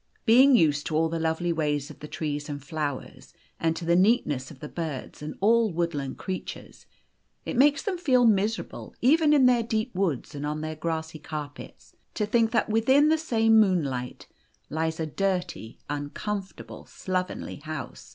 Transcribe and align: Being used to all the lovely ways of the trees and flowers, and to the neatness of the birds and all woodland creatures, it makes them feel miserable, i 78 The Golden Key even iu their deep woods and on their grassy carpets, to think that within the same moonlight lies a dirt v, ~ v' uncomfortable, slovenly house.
Being 0.25 0.55
used 0.55 0.87
to 0.87 0.95
all 0.97 1.09
the 1.09 1.19
lovely 1.19 1.53
ways 1.53 1.91
of 1.91 1.99
the 1.99 2.07
trees 2.07 2.49
and 2.49 2.59
flowers, 2.63 3.35
and 3.59 3.75
to 3.75 3.85
the 3.85 3.95
neatness 3.95 4.49
of 4.49 4.59
the 4.59 4.67
birds 4.67 5.21
and 5.21 5.35
all 5.41 5.71
woodland 5.71 6.17
creatures, 6.17 6.87
it 7.45 7.55
makes 7.55 7.83
them 7.83 7.99
feel 7.99 8.25
miserable, 8.25 8.95
i 8.95 8.95
78 8.95 8.95
The 8.95 8.97
Golden 8.97 8.97
Key 8.97 9.13
even 9.13 9.31
iu 9.31 9.45
their 9.53 9.63
deep 9.67 9.91
woods 9.95 10.33
and 10.33 10.45
on 10.47 10.61
their 10.61 10.75
grassy 10.75 11.19
carpets, 11.19 11.95
to 12.15 12.25
think 12.25 12.49
that 12.49 12.67
within 12.67 13.09
the 13.09 13.19
same 13.19 13.59
moonlight 13.59 14.25
lies 14.71 14.99
a 14.99 15.05
dirt 15.05 15.51
v, 15.51 15.73
~ 15.81 15.81
v' 15.81 15.85
uncomfortable, 15.91 16.85
slovenly 16.87 17.57
house. 17.57 18.09